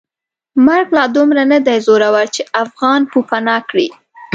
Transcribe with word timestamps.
مرګ 0.65 0.87
لا 0.97 1.03
دومره 1.15 1.43
ندی 1.51 1.77
زورور 1.85 2.25
چې 2.35 2.41
افغان 2.63 3.01
پوپناه 3.11 3.59
کړي. 3.69 3.87